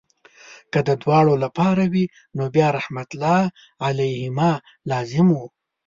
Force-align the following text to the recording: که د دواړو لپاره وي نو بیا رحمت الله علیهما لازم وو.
که 0.71 0.79
د 0.87 0.89
دواړو 1.03 1.33
لپاره 1.43 1.83
وي 1.93 2.05
نو 2.37 2.43
بیا 2.55 2.67
رحمت 2.77 3.09
الله 3.15 3.41
علیهما 3.87 4.51
لازم 4.89 5.27
وو. 5.35 5.45